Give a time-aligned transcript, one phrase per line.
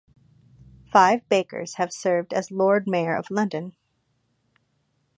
[0.91, 3.75] Five bakers have served as lord mayor of London.